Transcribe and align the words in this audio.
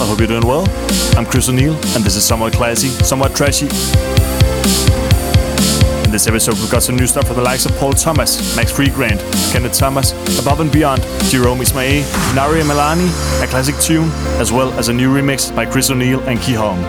I 0.00 0.06
hope 0.06 0.18
you're 0.18 0.26
doing 0.26 0.46
well. 0.46 0.64
I'm 1.18 1.26
Kris 1.26 1.48
O'Neil, 1.48 1.74
and 1.94 2.02
this 2.02 2.16
is 2.16 2.24
somewhat 2.24 2.54
classy, 2.54 2.88
somewhat 2.88 3.36
trashy. 3.36 3.66
In 6.04 6.10
this 6.10 6.26
episode, 6.26 6.54
we've 6.54 6.70
got 6.70 6.82
some 6.82 6.96
new 6.96 7.06
stuff 7.06 7.26
from 7.26 7.36
the 7.36 7.42
likes 7.42 7.66
of 7.66 7.72
Paul 7.76 7.92
Thomas, 7.92 8.56
Max 8.56 8.72
Freegrant, 8.72 9.20
Kenneth 9.52 9.74
Thomas, 9.74 10.12
Above 10.40 10.60
and 10.60 10.72
Beyond, 10.72 11.02
Jerome 11.24 11.58
Isma-Ae, 11.58 12.34
Nari 12.34 12.60
and 12.60 12.70
Milani, 12.70 13.06
a 13.42 13.46
classic 13.46 13.76
tune, 13.76 14.10
as 14.40 14.50
well 14.50 14.72
as 14.78 14.88
a 14.88 14.92
new 14.92 15.14
remix 15.14 15.54
by 15.54 15.66
Kris 15.66 15.90
O'Neil 15.90 16.20
and 16.20 16.38
Kiholm. 16.38 16.80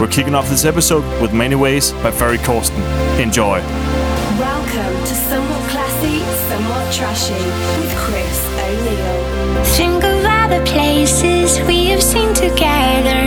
We're 0.00 0.08
kicking 0.08 0.34
off 0.34 0.48
this 0.50 0.64
episode 0.64 1.04
with 1.22 1.32
Many 1.32 1.54
Ways 1.54 1.92
by 1.92 2.10
Ferry 2.10 2.38
Corsten. 2.38 2.80
Enjoy. 3.20 3.60
Welcome 4.38 5.04
to 5.04 5.14
Somewhat 5.14 5.70
Classy, 5.70 6.18
Somewhat 6.48 6.92
Trashy 6.92 7.89
places 10.72 11.60
we 11.66 11.86
have 11.86 12.02
seen 12.02 12.32
together 12.32 13.19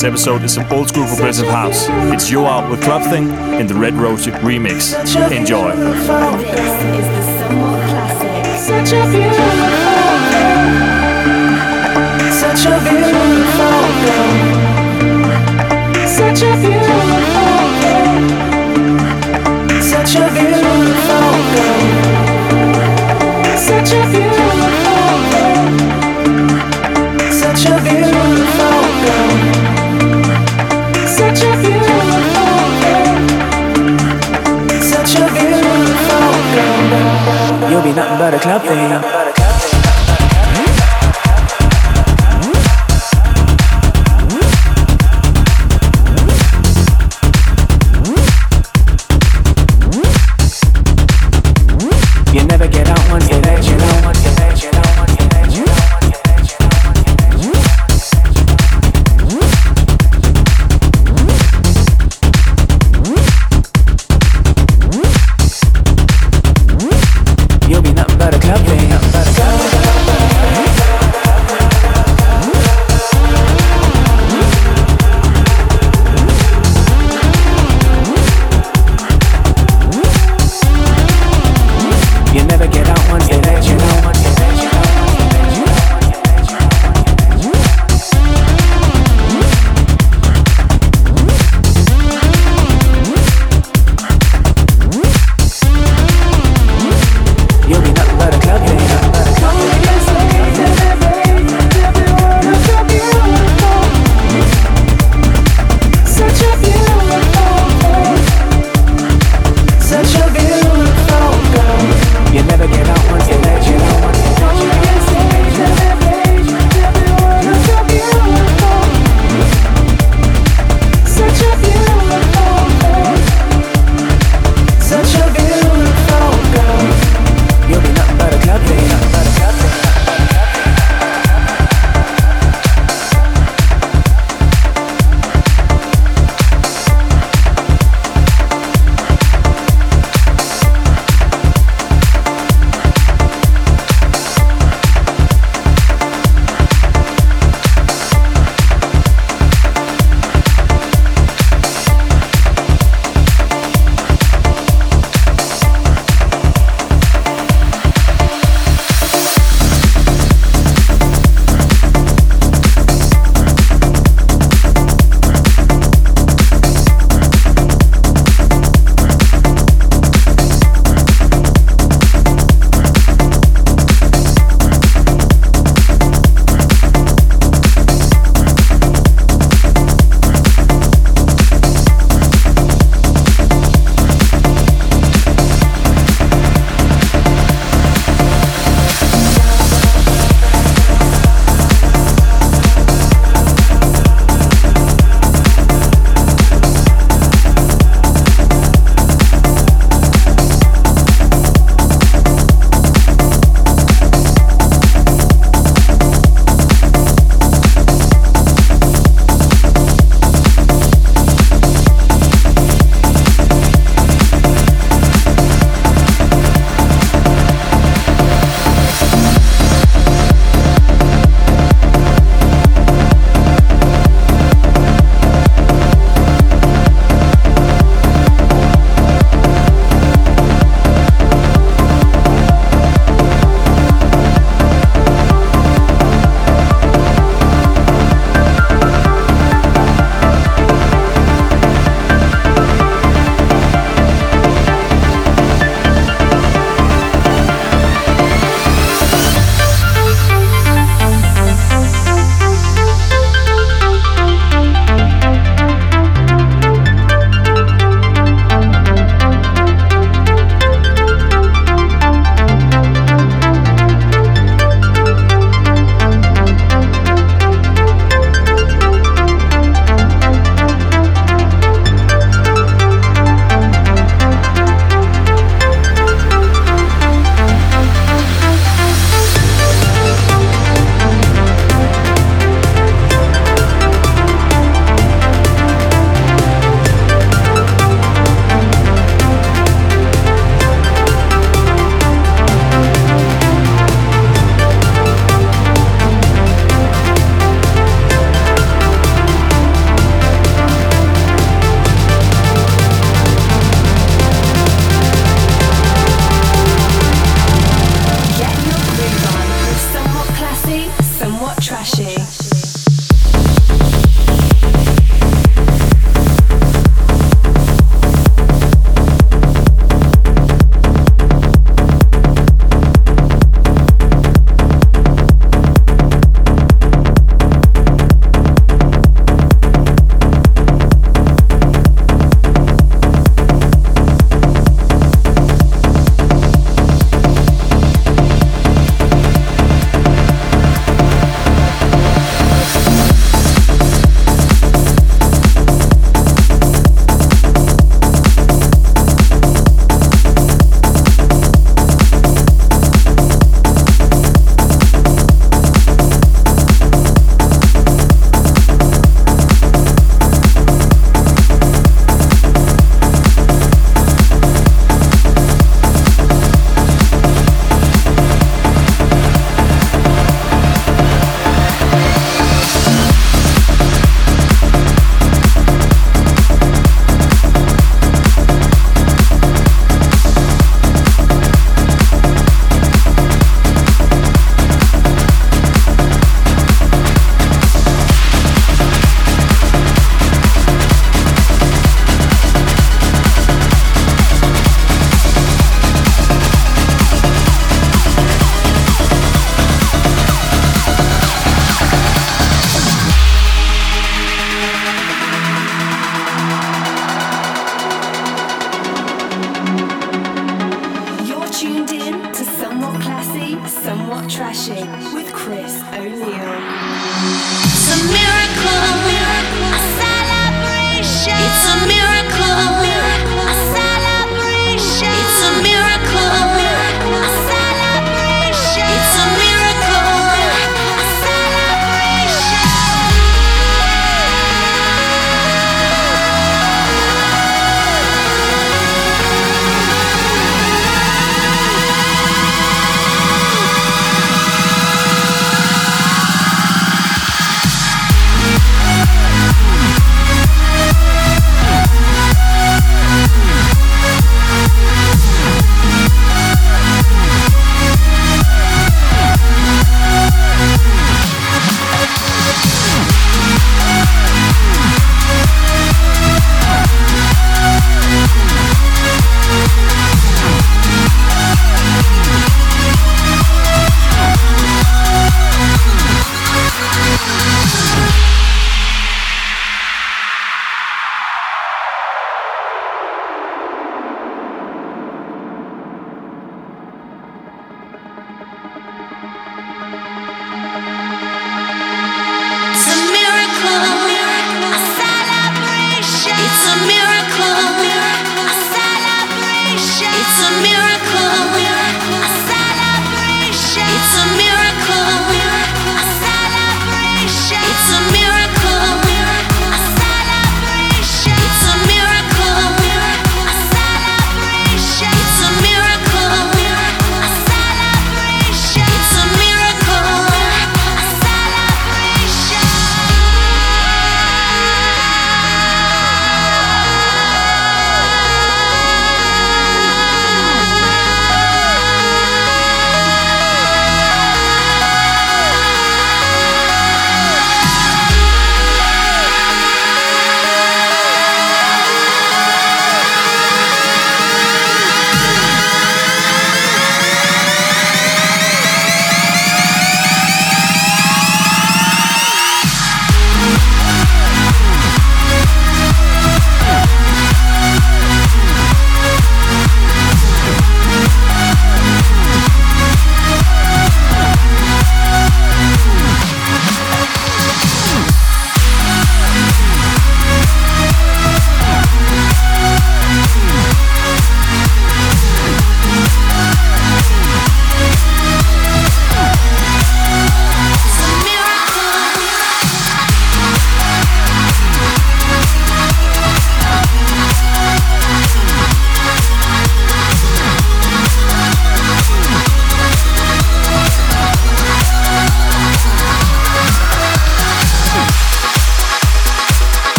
this 0.00 0.08
episode 0.08 0.42
is 0.44 0.54
some 0.54 0.64
old 0.72 0.88
school 0.88 1.06
progressive 1.06 1.46
house. 1.48 1.86
It's 2.10 2.30
Yo 2.30 2.46
Out 2.46 2.70
with 2.70 2.82
Club 2.82 3.02
Thing 3.02 3.28
in 3.60 3.66
the 3.66 3.74
Red 3.74 3.92
Rose 3.92 4.24
remix. 4.26 4.94
Enjoy. 5.30 5.72
Such 8.56 8.92
a 8.92 9.06
beautiful 9.10 9.60
Such 16.06 16.42
a 16.42 16.60
beautiful 16.62 16.79
be 37.82 37.92
nothing 37.92 38.18
but 38.18 38.34
a 38.34 38.38
club 38.38 38.62
thing. 38.62 39.29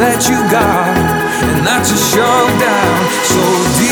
That 0.00 0.26
you 0.30 0.36
got, 0.50 0.96
and 1.44 1.62
not 1.62 1.84
to 1.84 1.94
shove 1.94 2.58
down 2.58 3.10
so 3.24 3.78
deep. 3.78 3.89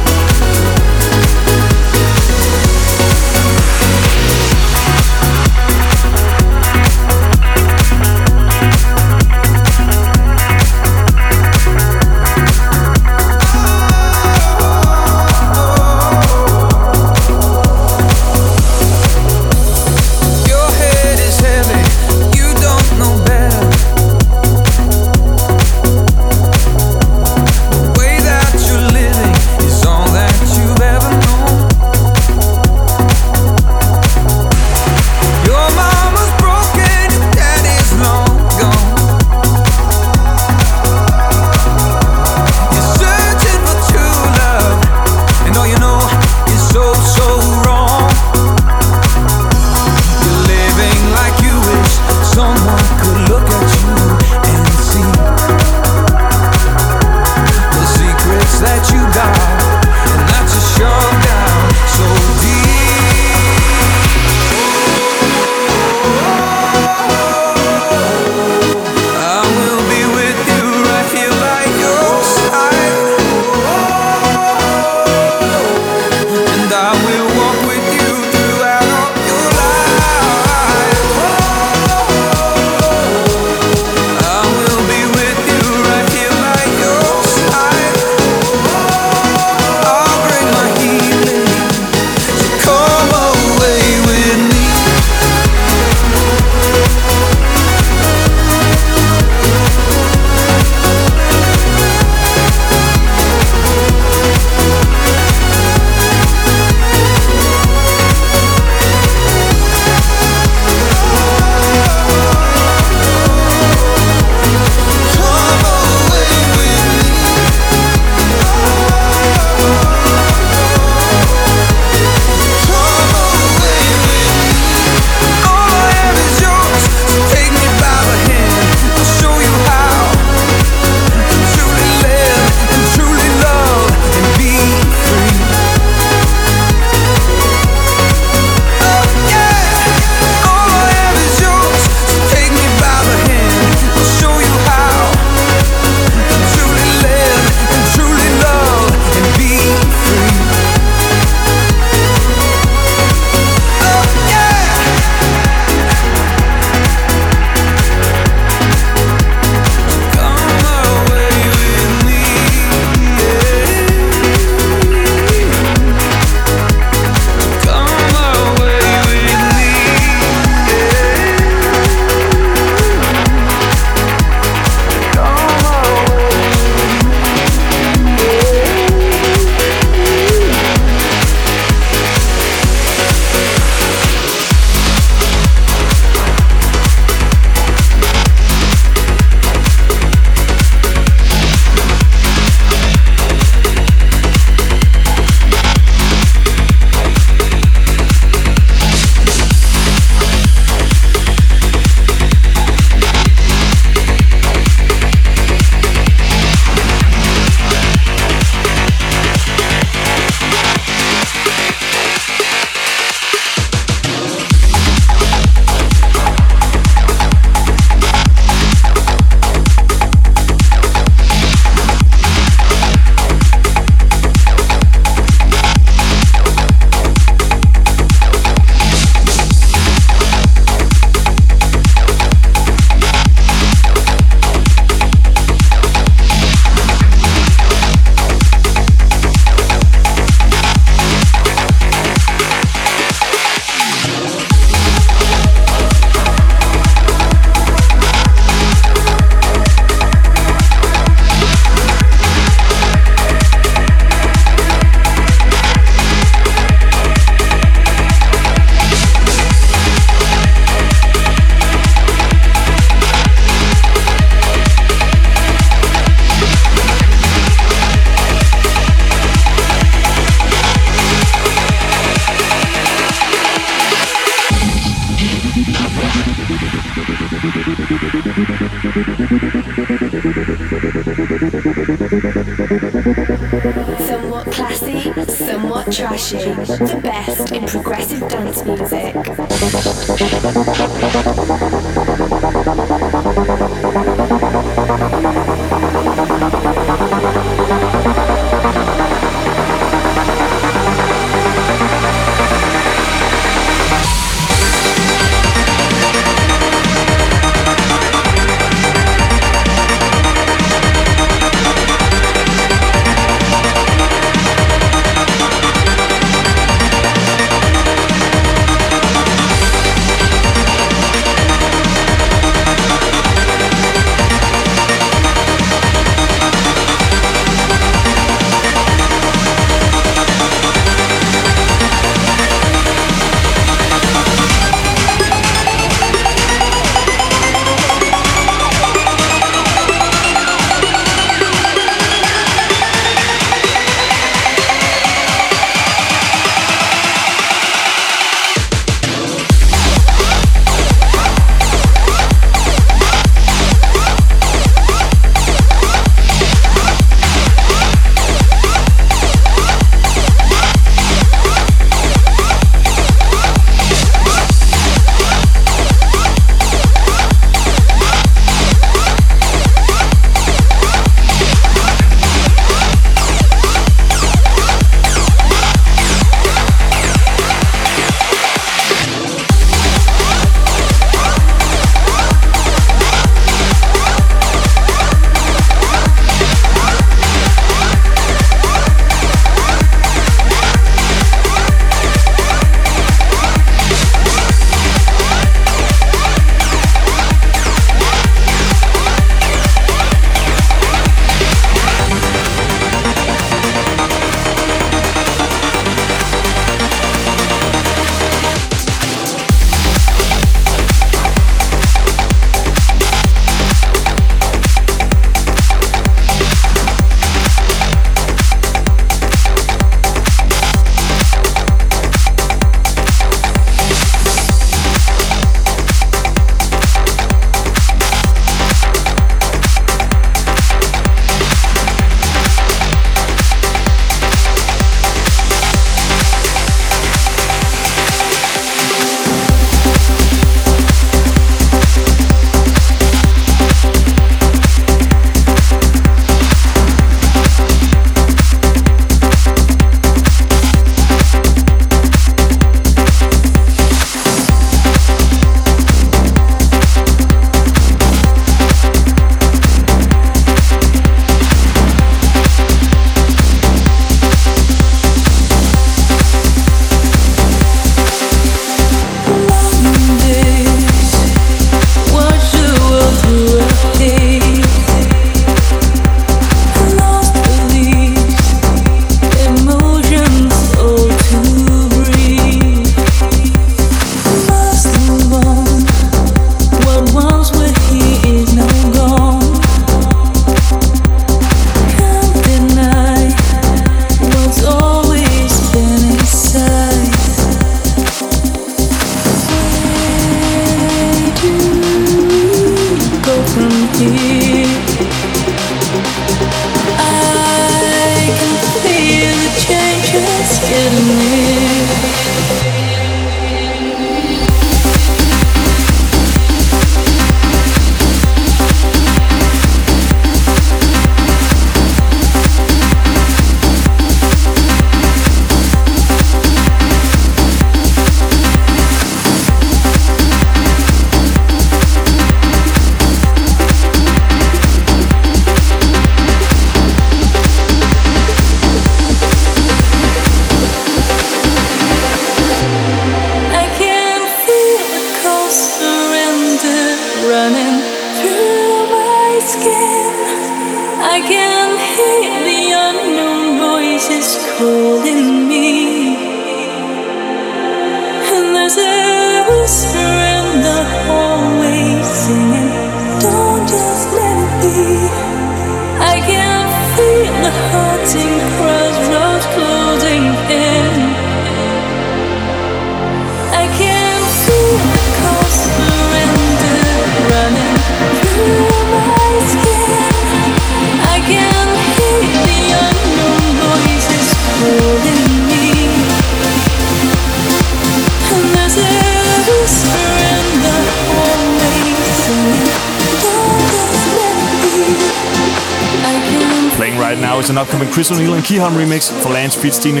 Is 597.44 597.50
an 597.50 597.58
upcoming 597.58 597.90
Kris 597.90 598.10
O'Neil 598.10 598.32
and 598.32 598.42
Kiholm 598.42 598.72
remix 598.72 599.12
for 599.22 599.28
Lance 599.28 599.54
feat 599.54 599.74
Stine 599.74 600.00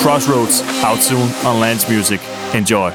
Crossroads, 0.00 0.62
out 0.84 1.02
soon 1.02 1.28
on 1.44 1.58
Lance 1.58 1.88
Music. 1.88 2.20
Enjoy. 2.54 2.92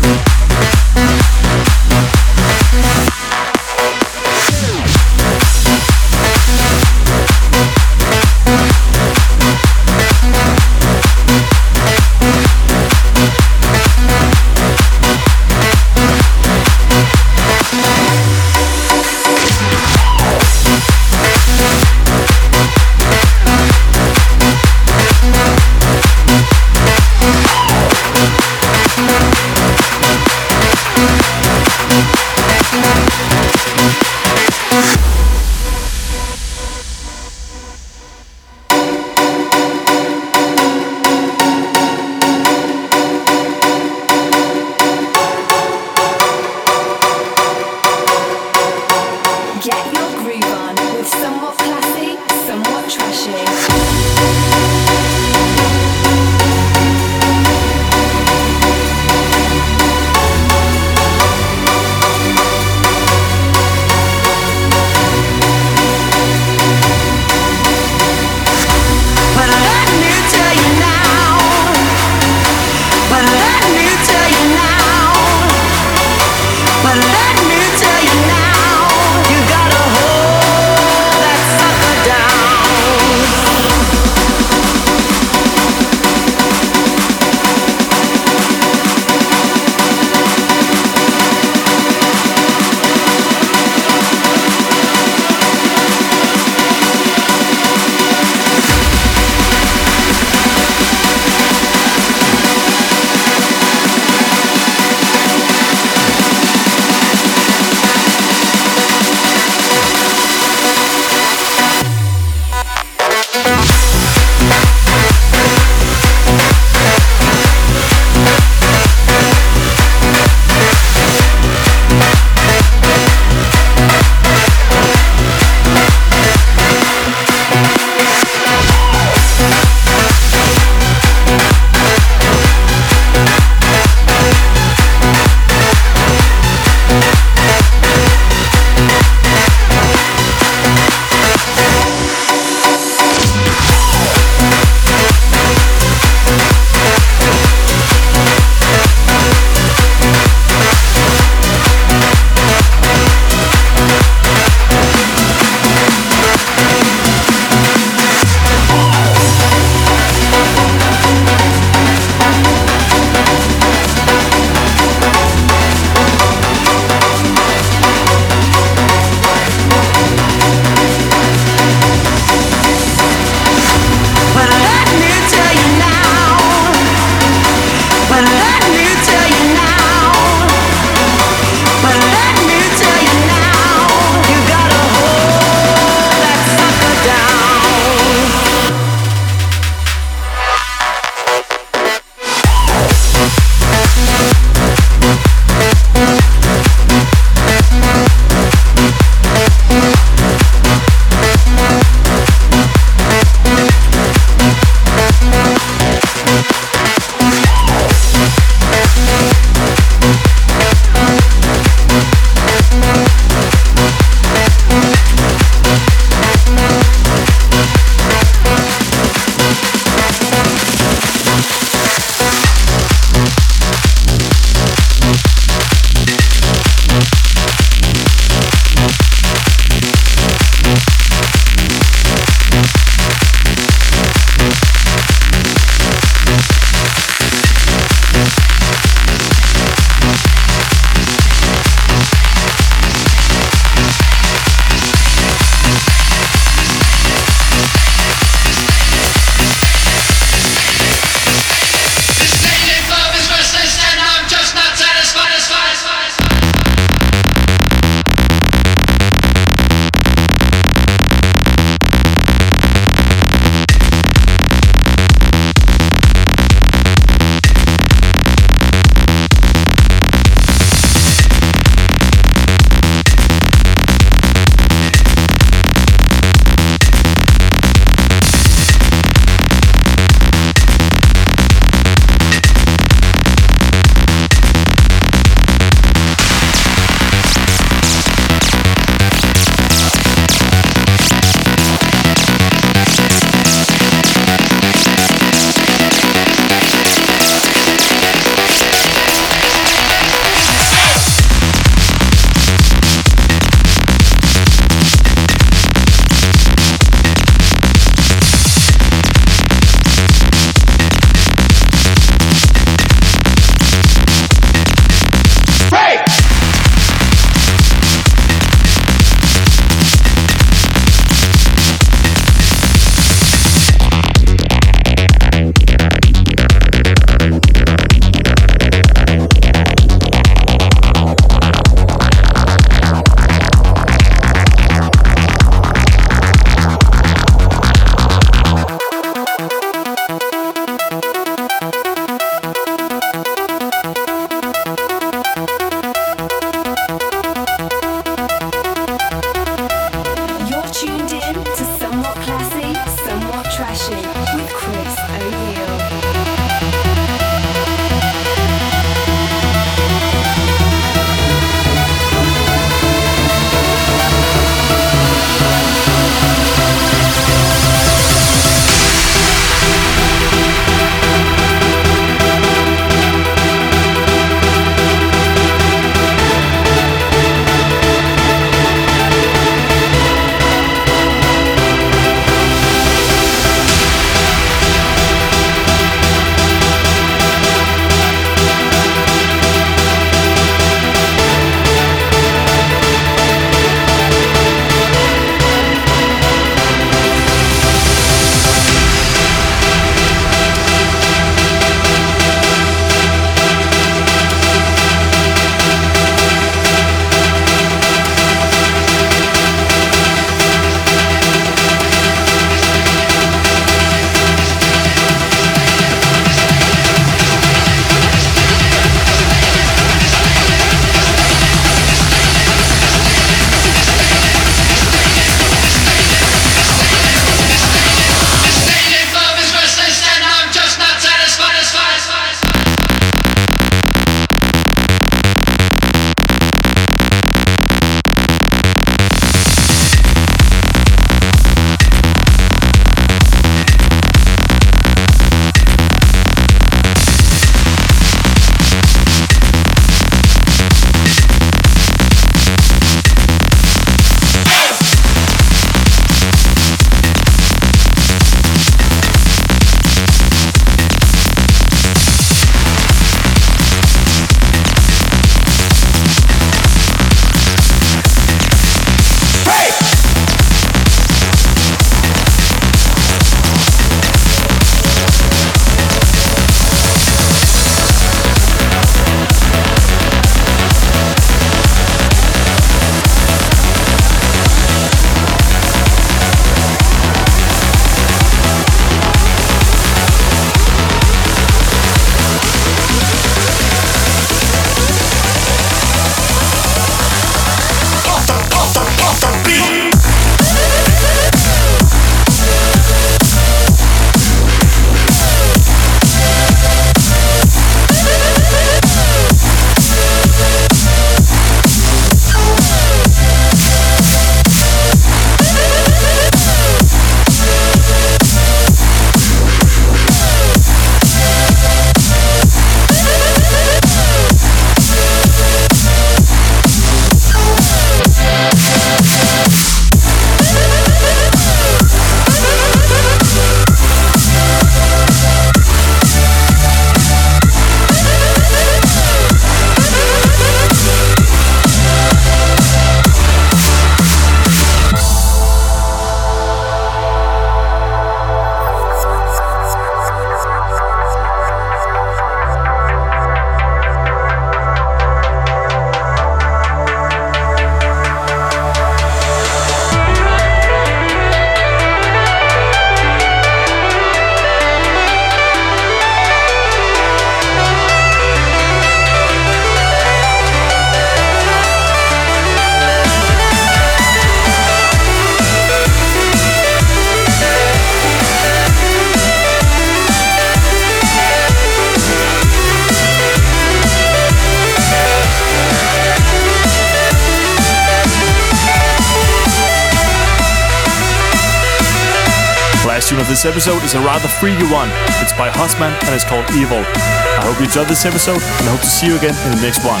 This 593.44 593.52
episode 593.52 593.84
is 593.84 593.92
a 593.94 594.00
rather 594.00 594.26
freaky 594.26 594.64
one. 594.72 594.88
It's 595.20 595.32
by 595.34 595.50
Husman 595.50 595.92
and 596.04 596.14
it's 596.14 596.24
called 596.24 596.48
Evil. 596.52 596.78
I 596.78 597.44
hope 597.44 597.58
you 597.58 597.66
enjoyed 597.66 597.88
this 597.88 598.06
episode 598.06 598.40
and 598.40 598.68
hope 598.68 598.80
to 598.80 598.86
see 598.86 599.06
you 599.06 599.16
again 599.16 599.36
in 599.44 599.56
the 599.56 599.60
next 599.60 599.84
one. 599.84 600.00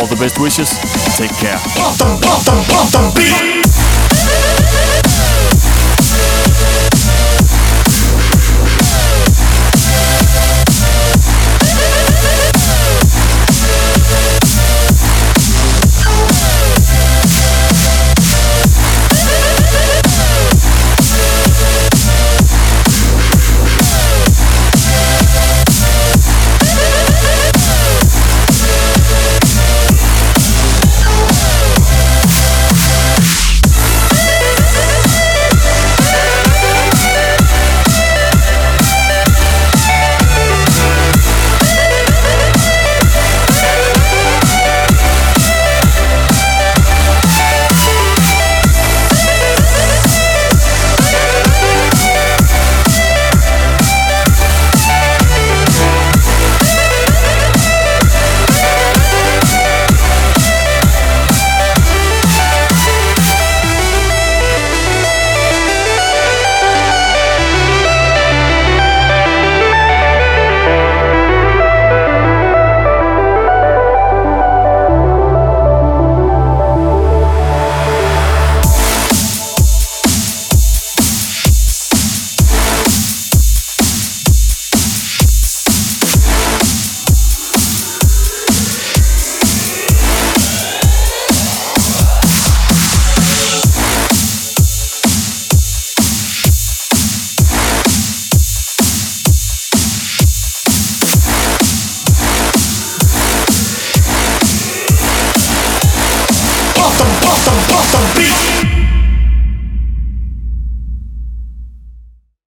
All 0.00 0.06
the 0.06 0.16
best 0.16 0.40
wishes. 0.40 0.70
Take 1.18 1.32
care. 1.36 1.60